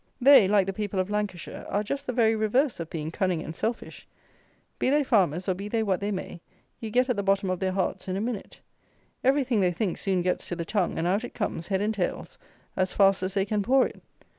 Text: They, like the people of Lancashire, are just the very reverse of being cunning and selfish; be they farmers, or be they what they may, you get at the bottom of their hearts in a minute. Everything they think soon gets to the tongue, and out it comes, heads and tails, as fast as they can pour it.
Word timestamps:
They, 0.19 0.47
like 0.47 0.65
the 0.65 0.73
people 0.73 0.99
of 0.99 1.11
Lancashire, 1.11 1.63
are 1.69 1.83
just 1.83 2.07
the 2.07 2.11
very 2.11 2.35
reverse 2.35 2.79
of 2.79 2.89
being 2.89 3.11
cunning 3.11 3.43
and 3.43 3.55
selfish; 3.55 4.07
be 4.79 4.89
they 4.89 5.03
farmers, 5.03 5.47
or 5.47 5.53
be 5.53 5.67
they 5.67 5.83
what 5.83 5.99
they 5.99 6.09
may, 6.09 6.41
you 6.79 6.89
get 6.89 7.07
at 7.07 7.15
the 7.15 7.21
bottom 7.21 7.51
of 7.51 7.59
their 7.59 7.73
hearts 7.73 8.07
in 8.07 8.17
a 8.17 8.19
minute. 8.19 8.61
Everything 9.23 9.59
they 9.59 9.71
think 9.71 9.99
soon 9.99 10.23
gets 10.23 10.47
to 10.47 10.55
the 10.55 10.65
tongue, 10.65 10.97
and 10.97 11.05
out 11.05 11.23
it 11.23 11.35
comes, 11.35 11.67
heads 11.67 11.83
and 11.83 11.93
tails, 11.93 12.39
as 12.75 12.93
fast 12.93 13.21
as 13.21 13.35
they 13.35 13.45
can 13.45 13.61
pour 13.61 13.85
it. 13.85 14.01